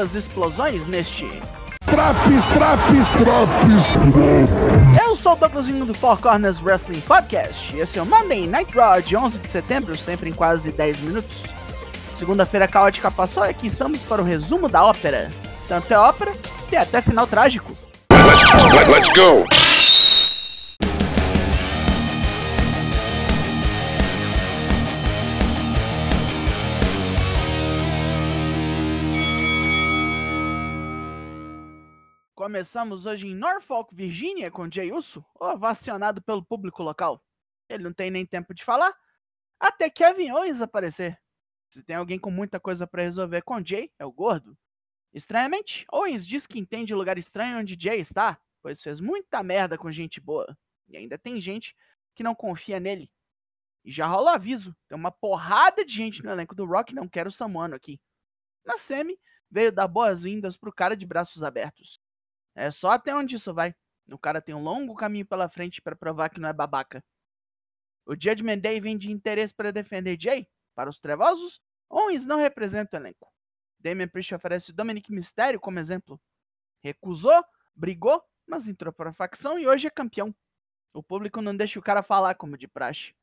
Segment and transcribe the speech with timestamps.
[0.00, 1.30] muitas explosões neste.
[1.84, 5.04] Traps, traps, traps.
[5.04, 7.76] Eu sou o Douglasinho do Four Corners Wrestling Podcast.
[7.76, 11.00] E esse é o Monday Night Raw de 11 de setembro, sempre em quase 10
[11.00, 11.44] minutos.
[12.16, 15.30] Segunda-feira caótica passou e aqui estamos para o resumo da ópera.
[15.68, 16.32] Tanto é ópera
[16.68, 17.76] que é até final trágico.
[18.10, 19.44] Let, let's go.
[32.50, 37.24] Começamos hoje em Norfolk, Virgínia, com Jay Uso, ovacionado pelo público local.
[37.68, 38.92] Ele não tem nem tempo de falar,
[39.60, 41.16] até Kevin Owens aparecer.
[41.68, 44.58] Se tem alguém com muita coisa para resolver com Jay, é o gordo.
[45.14, 49.78] Estranhamente, Owens diz que entende o lugar estranho onde Jay está, pois fez muita merda
[49.78, 50.58] com gente boa.
[50.88, 51.76] E ainda tem gente
[52.16, 53.08] que não confia nele.
[53.84, 57.28] E já rola aviso, tem uma porrada de gente no elenco do Rock não quer
[57.28, 58.00] o Samuano aqui.
[58.64, 59.16] Na semi,
[59.48, 61.99] veio dar boas-vindas pro cara de braços abertos.
[62.54, 63.74] É só até onde isso vai.
[64.10, 67.02] O cara tem um longo caminho pela frente para provar que não é babaca.
[68.04, 70.48] O Judgment Day vem de interesse para defender Jay.
[70.74, 73.32] Para os trevosos, Owens não representa o elenco.
[73.78, 76.20] Damian Priest oferece Dominic Mysterio como exemplo.
[76.82, 80.34] Recusou, brigou, mas entrou para a facção e hoje é campeão.
[80.92, 83.14] O público não deixa o cara falar como de praxe.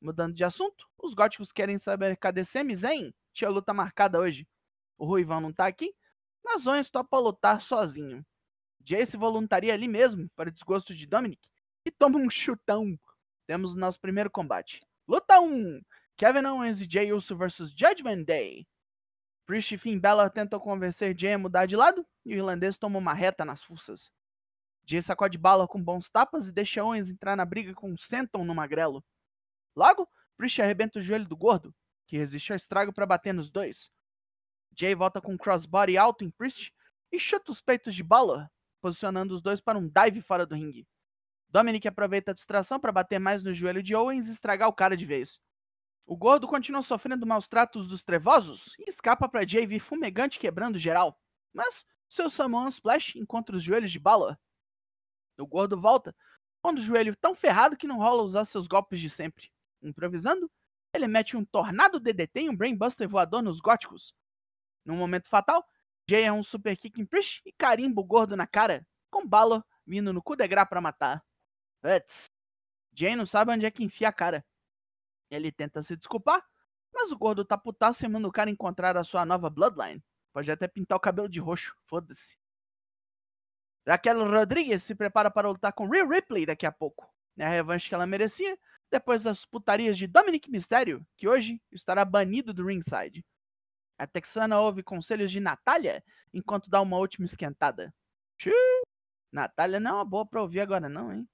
[0.00, 3.12] Mudando de assunto, os góticos querem saber cadê Sami Zayn?
[3.32, 4.48] Tinha luta marcada hoje.
[4.96, 5.94] O Ruivão não tá aqui,
[6.42, 8.24] mas Owens topa lutar sozinho.
[8.90, 11.48] Jay se voluntaria ali mesmo, para o desgosto de Dominic,
[11.84, 12.98] e toma um chutão.
[13.46, 14.80] Temos o nosso primeiro combate.
[15.06, 15.80] Luta 1:
[16.16, 18.66] Kevin Owens e Jay Uso vs Judgment Day.
[19.46, 22.98] Priest e Finn Balor tentam convencer Jay a mudar de lado, e o irlandês toma
[22.98, 24.10] uma reta nas fuças.
[24.84, 28.56] Jay sacode Balor com bons tapas e deixa Owens entrar na briga com Senton no
[28.56, 29.04] magrelo.
[29.76, 31.72] Logo, Priest arrebenta o joelho do gordo,
[32.08, 33.88] que resiste ao estrago para bater nos dois.
[34.76, 36.74] Jay volta com um crossbody alto em Priest
[37.12, 38.50] e chuta os peitos de Balor,
[38.80, 40.86] posicionando os dois para um dive fora do ringue.
[41.48, 44.96] Dominic aproveita a distração para bater mais no joelho de Owens e estragar o cara
[44.96, 45.40] de vez.
[46.06, 51.20] O gordo continua sofrendo maus tratos dos trevosos e escapa para JV fumegante quebrando geral.
[51.52, 54.36] Mas seu Samoan Splash encontra os joelhos de Balor.
[55.38, 56.14] O gordo volta,
[56.60, 59.50] com o joelho tão ferrado que não rola usar seus golpes de sempre.
[59.82, 60.50] Improvisando,
[60.92, 64.14] ele mete um tornado DDT e um Brainbuster voador nos góticos.
[64.84, 65.64] Num momento fatal,
[66.10, 69.64] Jay é um super kick em Priest e carimba o gordo na cara, com Balor
[69.86, 71.24] vindo no cu de gra pra matar.
[71.84, 72.28] Uts.
[72.92, 74.44] Jay não sabe onde é que enfia a cara.
[75.30, 76.44] Ele tenta se desculpar,
[76.92, 80.02] mas o gordo tá putaço e manda o cara encontrar a sua nova Bloodline.
[80.32, 82.36] Pode até pintar o cabelo de roxo, foda-se.
[83.86, 87.08] Raquel Rodrigues se prepara para lutar com Rhea Ripley daqui a pouco.
[87.38, 88.58] É a revanche que ela merecia,
[88.90, 93.24] depois das putarias de Dominic Mysterio, que hoje estará banido do ringside.
[94.00, 96.02] A texana ouve conselhos de Natália
[96.32, 97.94] enquanto dá uma última esquentada.
[98.38, 98.54] Xiii,
[99.30, 101.28] Natália não é uma boa pra ouvir agora não, hein?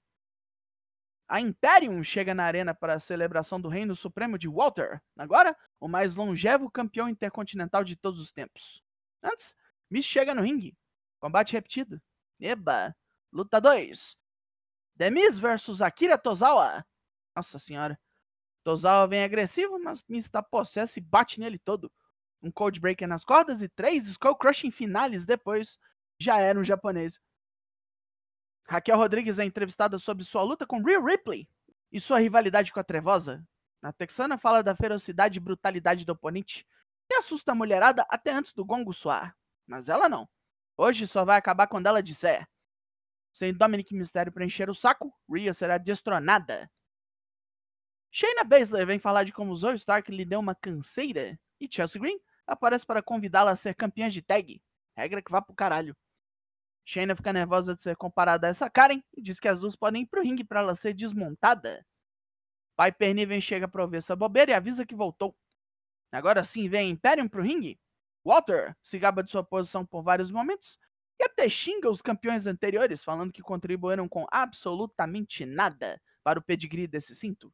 [1.29, 5.87] A Imperium chega na arena para a celebração do Reino Supremo de Walter, agora o
[5.87, 8.83] mais longevo campeão intercontinental de todos os tempos.
[9.23, 9.55] Antes,
[9.89, 10.77] Miss chega no ringue.
[11.21, 12.01] Combate repetido.
[12.37, 12.93] Eba!
[13.31, 14.17] Luta 2.
[14.97, 16.85] The Miz versus Akira Tozawa.
[17.33, 17.97] Nossa senhora.
[18.61, 21.89] Tozawa vem agressivo, mas Miz está possesso e bate nele todo
[22.41, 25.79] um Cold Breaker nas cordas e três Skull Crushing finales depois
[26.19, 27.19] já era um japonês.
[28.67, 31.47] Raquel Rodrigues é entrevistada sobre sua luta com Rhea Ripley
[31.91, 33.45] e sua rivalidade com a Trevosa.
[33.81, 36.65] A texana fala da ferocidade e brutalidade do oponente,
[37.09, 39.35] que assusta a mulherada até antes do gongo soar.
[39.65, 40.27] Mas ela não.
[40.75, 42.47] Hoje só vai acabar quando ela disser.
[43.31, 46.69] Sem Dominic Mysterio preencher o saco, Rhea será destronada.
[48.11, 52.19] Shayna Baszler vem falar de como Zoe Stark lhe deu uma canseira e Chelsea Green
[52.45, 54.61] aparece para convidá-la a ser campeã de tag.
[54.95, 55.95] Regra que vá pro caralho.
[56.85, 60.03] Shayna fica nervosa de ser comparada a essa Karen e diz que as duas podem
[60.03, 61.85] ir pro ringue para ela ser desmontada.
[62.77, 65.35] Piper Niven chega para ouvir essa bobeira e avisa que voltou.
[66.11, 67.77] Agora sim vem Imperium pro ringue.
[68.23, 70.79] Walter se gaba de sua posição por vários momentos
[71.19, 76.87] e até xinga os campeões anteriores, falando que contribuíram com absolutamente nada para o pedigree
[76.87, 77.53] desse cinto.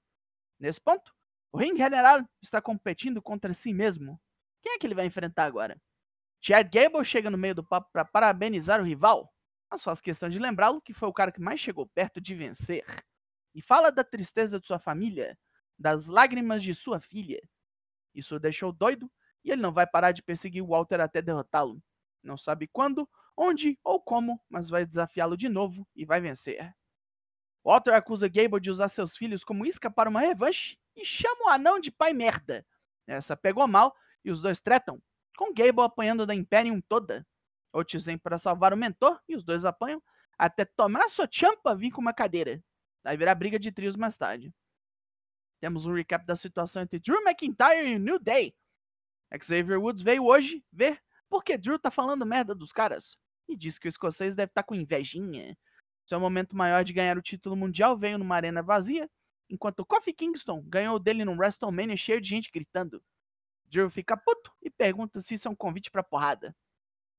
[0.59, 1.13] Nesse ponto,
[1.53, 4.19] o Ring General está competindo contra si mesmo.
[4.59, 5.79] Quem é que ele vai enfrentar agora?
[6.41, 9.31] Chad Gable chega no meio do papo para parabenizar o rival,
[9.69, 12.83] mas faz questão de lembrá-lo que foi o cara que mais chegou perto de vencer.
[13.53, 15.37] E fala da tristeza de sua família,
[15.77, 17.39] das lágrimas de sua filha.
[18.15, 19.09] Isso o deixou doido
[19.45, 21.79] e ele não vai parar de perseguir Walter até derrotá-lo.
[22.23, 23.07] Não sabe quando,
[23.37, 26.73] onde ou como, mas vai desafiá-lo de novo e vai vencer.
[27.63, 31.49] Walter acusa Gable de usar seus filhos como isca para uma revanche e chama o
[31.49, 32.65] anão de pai merda.
[33.07, 35.01] Essa pegou mal e os dois tretam,
[35.37, 37.25] com Gable apanhando da Imperium toda.
[37.71, 40.01] Otis vem para salvar o mentor e os dois apanham,
[40.37, 42.63] até Tommaso Ciampa vir com uma cadeira.
[43.03, 44.53] Vai virar briga de trios mais tarde.
[45.59, 48.55] Temos um recap da situação entre Drew McIntyre e New Day.
[49.41, 53.17] Xavier Woods veio hoje ver porque Drew tá falando merda dos caras
[53.47, 55.57] e disse que o escocês deve estar tá com invejinha.
[56.05, 59.09] Seu momento maior de ganhar o título mundial veio numa arena vazia,
[59.53, 63.03] enquanto Kofi Kingston ganhou dele num WrestleMania cheio de gente gritando.
[63.65, 66.55] Drew fica puto e pergunta se isso é um convite pra porrada.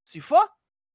[0.05, 0.51] Se for,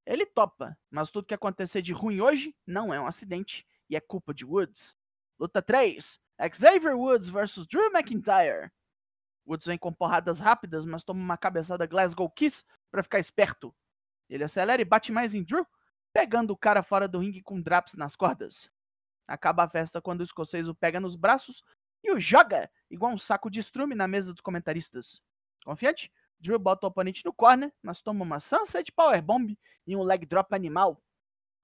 [0.06, 4.02] ele topa, mas tudo que acontecer de ruim hoje não é um acidente e é
[4.02, 4.98] culpa de Woods.
[5.40, 6.20] Luta 3:
[6.54, 8.70] Xavier Woods vs Drew McIntyre.
[9.48, 13.74] Woods vem com porradas rápidas, mas toma uma cabeçada Glasgow Kiss para ficar esperto.
[14.30, 15.66] Ele acelera e bate mais em Drew,
[16.12, 18.70] pegando o cara fora do ringue com draps nas cordas.
[19.30, 21.64] Acaba a festa quando o escocês o pega nos braços
[22.04, 25.22] e o joga igual um saco de estrume na mesa dos comentaristas.
[25.64, 29.56] Confiante, Drew bota o oponente no corner, mas toma uma Sunset Powerbomb
[29.86, 31.00] e um leg drop animal.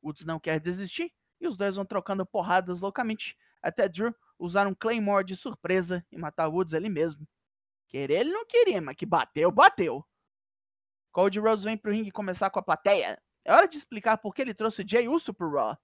[0.03, 4.75] Woods não quer desistir e os dois vão trocando porradas loucamente, até Drew usar um
[4.75, 7.27] Claymore de surpresa e matar Woods ali mesmo.
[7.87, 10.05] Querer ele não queria, mas que bateu, bateu.
[11.11, 13.19] Cody Rhodes vem pro ringue começar com a plateia.
[13.43, 15.75] É hora de explicar por que ele trouxe Jay Uso pro Raw.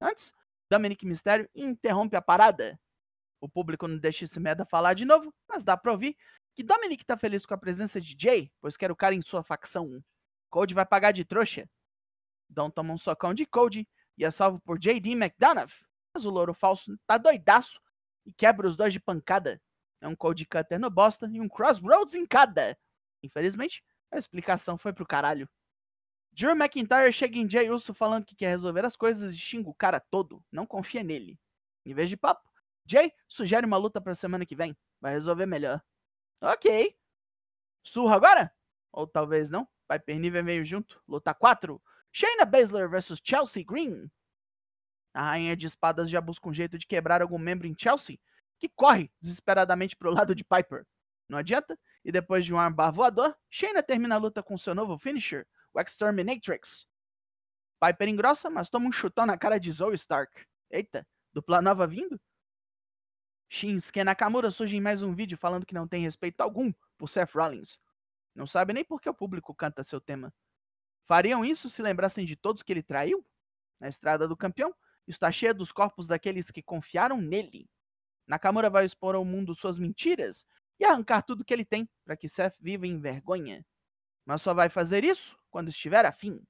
[0.00, 0.32] Antes,
[0.70, 2.78] Dominic Mysterio interrompe a parada.
[3.40, 6.16] O público não deixa esse merda falar de novo, mas dá pra ouvir
[6.54, 9.42] que Dominic tá feliz com a presença de Jay, pois quer o cara em sua
[9.42, 10.02] facção.
[10.50, 11.68] Cody vai pagar de trouxa.
[12.48, 13.86] Dom toma um socão de Cody
[14.16, 15.72] e é salvo por JD McDonough.
[16.12, 17.80] Mas o louro falso tá doidaço
[18.26, 19.60] e quebra os dois de pancada.
[20.00, 22.76] É um Cody Cutter no bosta e um Crossroads em cada.
[23.22, 25.48] Infelizmente, a explicação foi pro caralho.
[26.38, 29.74] Drew McIntyre chega em Jay Uso falando que quer resolver as coisas e xinga o
[29.74, 30.40] cara todo.
[30.52, 31.36] Não confia nele.
[31.84, 32.48] Em vez de papo,
[32.86, 34.78] Jay sugere uma luta pra semana que vem.
[35.00, 35.82] Vai resolver melhor.
[36.40, 36.96] Ok.
[37.82, 38.54] Surra agora?
[38.92, 39.66] Ou talvez não.
[39.88, 41.02] Piper Niven veio junto.
[41.08, 41.82] Luta 4.
[42.12, 44.08] Shayna Baszler vs Chelsea Green.
[45.12, 48.16] A rainha de espadas já busca um jeito de quebrar algum membro em Chelsea,
[48.60, 50.86] que corre desesperadamente pro lado de Piper.
[51.28, 54.96] Não adianta, e depois de um armbar voador, Shayna termina a luta com seu novo
[54.96, 55.44] finisher,
[55.80, 56.86] Exterminatrix.
[57.80, 60.44] Piper engrossa, mas toma um chutão na cara de Zoe Stark.
[60.70, 62.20] Eita, dupla nova vindo?
[63.48, 67.32] Shinsuke Nakamura surge em mais um vídeo falando que não tem respeito algum por Seth
[67.32, 67.78] Rollins.
[68.34, 70.34] Não sabe nem por que o público canta seu tema.
[71.06, 73.24] Fariam isso se lembrassem de todos que ele traiu?
[73.80, 74.74] Na estrada do campeão,
[75.06, 77.70] está cheia dos corpos daqueles que confiaram nele.
[78.26, 80.44] Nakamura vai expor ao mundo suas mentiras
[80.78, 83.64] e arrancar tudo que ele tem para que Seth viva em vergonha.
[84.26, 86.44] Mas só vai fazer isso quando estiver afim.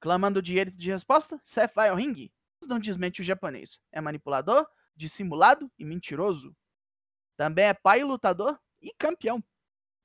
[0.00, 2.32] Clamando direito de resposta, Seth vai ao ringue,
[2.66, 3.80] não desmente o japonês.
[3.92, 4.66] É manipulador
[4.96, 6.54] dissimulado e mentiroso.
[7.36, 9.42] Também é pai lutador e campeão.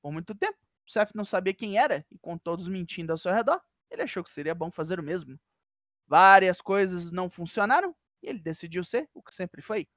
[0.02, 0.58] Por muito tempo,
[0.88, 4.30] Seth não sabia quem era e com todos mentindo ao seu redor, ele achou que
[4.30, 5.40] seria bom fazer o mesmo.
[6.08, 9.88] Várias coisas não funcionaram e ele decidiu ser o que sempre foi.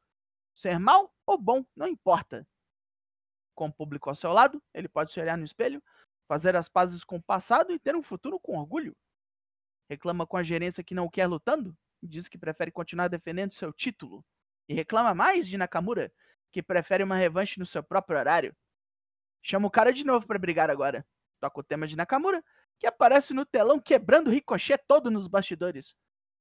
[0.54, 2.46] Ser mal ou bom, não importa.
[3.54, 5.82] Com o público ao seu lado, ele pode se olhar no espelho,
[6.28, 8.94] fazer as pazes com o passado e ter um futuro com orgulho.
[9.90, 13.72] Reclama com a gerência que não o quer lutando diz que prefere continuar defendendo seu
[13.72, 14.24] título
[14.68, 16.12] e reclama mais de Nakamura,
[16.52, 18.56] que prefere uma revanche no seu próprio horário.
[19.42, 21.06] Chama o cara de novo para brigar agora.
[21.40, 22.44] Toca o tema de Nakamura,
[22.78, 25.96] que aparece no telão quebrando o ricochet todo nos bastidores.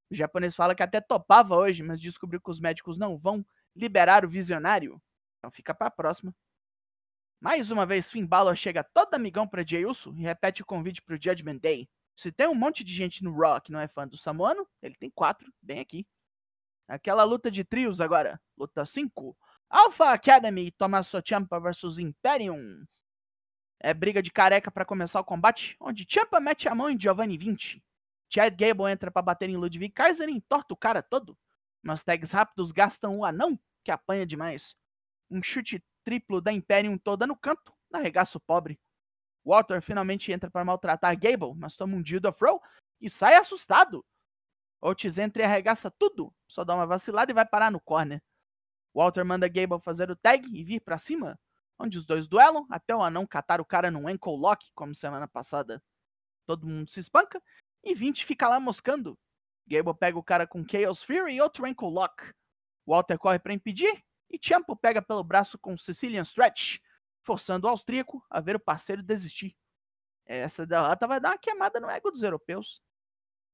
[0.09, 4.25] O japonês fala que até topava hoje, mas descobriu que os médicos não vão liberar
[4.25, 5.01] o visionário.
[5.37, 6.33] Então fica para a próxima.
[7.39, 11.01] Mais uma vez, Finn Balor chega todo amigão para Jey Uso e repete o convite
[11.01, 11.87] para o Judgment Day.
[12.15, 14.95] Se tem um monte de gente no Raw que não é fã do Samoano, ele
[14.95, 16.07] tem quatro, bem aqui.
[16.87, 18.41] Aquela luta de trios agora.
[18.57, 19.37] Luta 5.
[19.69, 22.85] Alpha Academy Tommaso Ciampa versus Imperium.
[23.79, 27.37] É briga de careca para começar o combate, onde Ciampa mete a mão em Giovanni
[27.37, 27.83] 20.
[28.29, 31.37] Chad Gable entra para bater em Ludwig Kaiser e entorta o cara todo.
[31.83, 34.75] Mas tags rápidos gastam o anão, que apanha demais.
[35.29, 38.79] Um chute triplo da Imperium toda no canto, arregaça o pobre.
[39.43, 42.61] Walter finalmente entra para maltratar Gable, mas toma um Dildo of Row
[43.01, 44.05] e sai assustado.
[44.81, 48.23] Otis entra e arregaça tudo, só dá uma vacilada e vai parar no corner.
[48.95, 51.37] Walter manda Gable fazer o tag e vir para cima,
[51.77, 55.27] onde os dois duelam até o anão catar o cara num ankle lock, como semana
[55.27, 55.83] passada.
[56.45, 57.43] Todo mundo se espanca
[57.83, 59.19] e 20 fica lá moscando.
[59.67, 62.31] Gable pega o cara com Chaos Fury e outro ankle lock.
[62.85, 66.79] Walter corre para impedir e Ciampa pega pelo braço com Sicilian Stretch,
[67.23, 69.55] forçando o austríaco a ver o parceiro desistir.
[70.25, 72.81] Essa derrota vai dar uma queimada no ego dos europeus.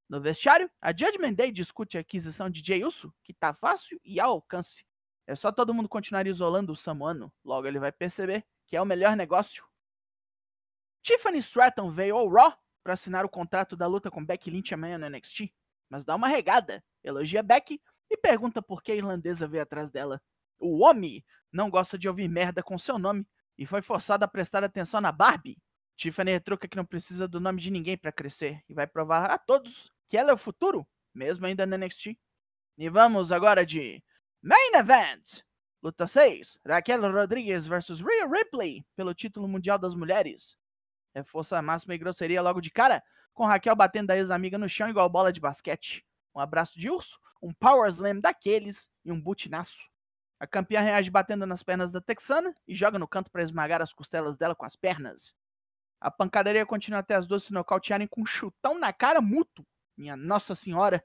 [0.09, 4.19] No vestiário, a Judgment Day discute a aquisição de Jey Uso, que tá fácil e
[4.19, 4.85] ao alcance.
[5.25, 8.85] É só todo mundo continuar isolando o Samuano, logo ele vai perceber que é o
[8.85, 9.65] melhor negócio.
[11.01, 14.97] Tiffany Stratton veio ao Raw para assinar o contrato da luta com Becky Lynch amanhã
[14.97, 15.53] no NXT,
[15.89, 20.21] mas dá uma regada, elogia Becky e pergunta por que a irlandesa veio atrás dela.
[20.65, 23.27] O homem não gosta de ouvir merda com seu nome
[23.57, 25.61] e foi forçado a prestar atenção na Barbie.
[25.97, 29.37] Tiffany retruca que não precisa do nome de ninguém para crescer e vai provar a
[29.37, 32.17] todos que ela é o futuro, mesmo ainda no NXT.
[32.77, 34.01] E vamos agora de
[34.41, 35.41] Main Event!
[35.81, 40.55] Luta 6: Raquel Rodrigues versus Rhea Ripley pelo título mundial das mulheres.
[41.13, 43.03] É força máxima e grosseria logo de cara,
[43.33, 46.05] com Raquel batendo a ex-amiga no chão igual bola de basquete.
[46.33, 49.92] Um abraço de urso, um power slam daqueles e um butinaço.
[50.43, 53.93] A campeã reage batendo nas pernas da texana e joga no canto para esmagar as
[53.93, 55.33] costelas dela com as pernas.
[56.01, 59.65] A pancadaria continua até as duas se nocautearem com um chutão na cara mútuo.
[59.95, 61.01] Minha Nossa Senhora!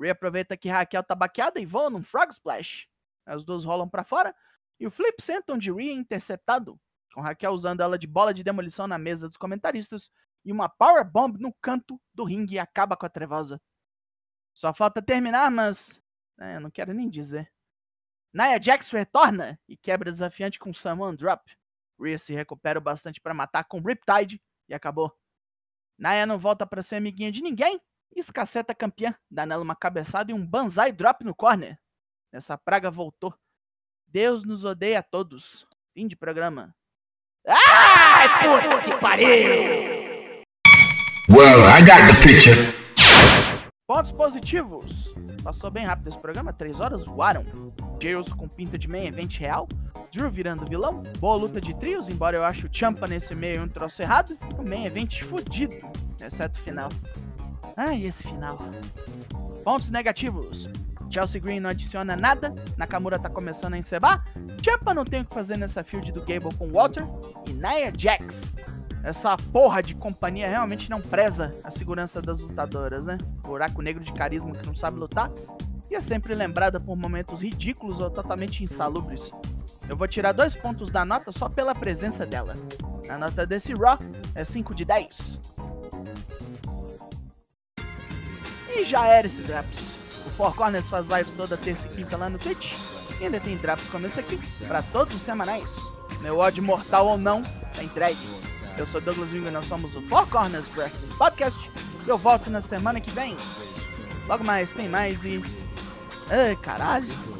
[0.00, 2.86] Rhea aproveita que Raquel tá baqueada e voa num Frog Splash.
[3.26, 4.32] As duas rolam para fora
[4.78, 6.80] e o Flip Senton de Rhea é interceptado,
[7.12, 10.12] com Raquel usando ela de bola de demolição na mesa dos comentaristas
[10.44, 13.60] e uma Power Bomb no canto do ringue acaba com a trevosa.
[14.54, 16.00] Só falta terminar, mas.
[16.38, 17.50] É, eu não quero nem dizer.
[18.32, 21.42] Nia Jax retorna e quebra desafiante com Samoan Drop.
[22.00, 25.12] Rhea se recupera bastante para matar com Riptide e acabou.
[25.98, 27.80] Nia não volta para ser amiguinha de ninguém
[28.14, 31.78] e escaceta campeã, dá nela uma cabeçada e um Banzai Drop no corner.
[32.32, 33.34] Essa praga voltou.
[34.06, 35.66] Deus nos odeia a todos.
[35.92, 36.74] Fim de programa.
[37.46, 40.44] Ai, puta que pariu!
[41.28, 42.80] Well, I got the picture.
[43.86, 45.12] Pontos positivos.
[45.42, 47.44] Passou bem rápido esse programa, três horas voaram.
[48.00, 49.68] Jails com pinta de main event real.
[50.10, 51.02] Drew virando vilão.
[51.18, 54.36] Boa luta de trios, embora eu ache o Champa nesse meio um troço errado.
[54.58, 55.74] O main event fudido,
[56.20, 56.88] exceto o final.
[57.76, 58.56] Ai, esse final.
[59.62, 60.68] Pontos negativos.
[61.10, 64.24] Chelsea Green não adiciona nada, Nakamura tá começando a encebar,
[64.64, 67.04] Champa não tem o que fazer nessa field do Gable com Walter,
[67.48, 68.54] e Nia Jax.
[69.02, 73.18] Essa porra de companhia realmente não preza a segurança das lutadoras, né?
[73.42, 75.30] Buraco negro de carisma que não sabe lutar,
[75.90, 79.30] e é sempre lembrada por momentos ridículos ou totalmente insalubres.
[79.88, 82.54] Eu vou tirar dois pontos da nota só pela presença dela.
[83.08, 83.98] A nota desse Raw
[84.34, 85.38] é 5 de 10.
[88.76, 89.78] E já era esse Draps.
[90.26, 92.72] O Four Corners faz lives toda terça e quinta lá no Twitch.
[93.20, 95.74] E ainda tem drops como esse aqui, para todos os semanais.
[96.20, 97.42] Meu ódio mortal ou não,
[97.74, 98.18] tá entregue.
[98.78, 101.70] Eu sou Douglas Wing e nós somos o Four Corners Wrestling Podcast.
[102.06, 103.36] Eu volto na semana que vem.
[104.26, 105.42] Logo mais, tem mais e.
[106.30, 107.39] Ai, caralho.